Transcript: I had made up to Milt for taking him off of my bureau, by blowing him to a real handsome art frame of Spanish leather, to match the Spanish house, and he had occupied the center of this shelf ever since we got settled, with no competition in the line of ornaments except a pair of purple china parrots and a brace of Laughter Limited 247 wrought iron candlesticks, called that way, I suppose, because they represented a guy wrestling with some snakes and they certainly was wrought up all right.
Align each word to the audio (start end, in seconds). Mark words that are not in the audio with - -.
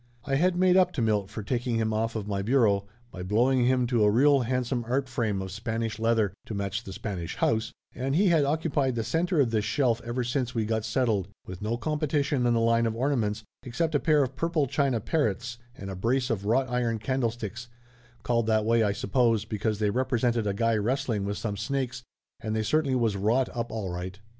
I 0.25 0.33
had 0.33 0.55
made 0.55 0.77
up 0.77 0.91
to 0.93 1.01
Milt 1.03 1.29
for 1.29 1.43
taking 1.43 1.75
him 1.75 1.93
off 1.93 2.15
of 2.15 2.27
my 2.27 2.41
bureau, 2.41 2.87
by 3.11 3.21
blowing 3.21 3.65
him 3.67 3.85
to 3.85 4.03
a 4.03 4.09
real 4.09 4.39
handsome 4.39 4.83
art 4.87 5.07
frame 5.07 5.43
of 5.43 5.51
Spanish 5.51 5.99
leather, 5.99 6.33
to 6.47 6.55
match 6.55 6.81
the 6.83 6.91
Spanish 6.91 7.35
house, 7.35 7.71
and 7.93 8.15
he 8.15 8.29
had 8.29 8.43
occupied 8.43 8.95
the 8.95 9.03
center 9.03 9.39
of 9.39 9.51
this 9.51 9.63
shelf 9.63 10.01
ever 10.03 10.23
since 10.23 10.55
we 10.55 10.65
got 10.65 10.85
settled, 10.85 11.27
with 11.45 11.61
no 11.61 11.77
competition 11.77 12.47
in 12.47 12.55
the 12.55 12.59
line 12.59 12.87
of 12.87 12.95
ornaments 12.95 13.43
except 13.61 13.93
a 13.93 13.99
pair 13.99 14.23
of 14.23 14.35
purple 14.35 14.65
china 14.65 14.99
parrots 14.99 15.59
and 15.77 15.91
a 15.91 15.95
brace 15.95 16.31
of 16.31 16.43
Laughter 16.45 16.71
Limited 16.71 16.99
247 17.05 17.19
wrought 17.21 17.33
iron 17.37 17.59
candlesticks, 17.59 17.69
called 18.23 18.47
that 18.47 18.65
way, 18.65 18.81
I 18.81 18.93
suppose, 18.93 19.45
because 19.45 19.77
they 19.77 19.91
represented 19.91 20.47
a 20.47 20.53
guy 20.55 20.77
wrestling 20.77 21.25
with 21.25 21.37
some 21.37 21.55
snakes 21.57 22.01
and 22.39 22.55
they 22.55 22.63
certainly 22.63 22.95
was 22.95 23.15
wrought 23.15 23.49
up 23.53 23.71
all 23.71 23.91
right. 23.91 24.19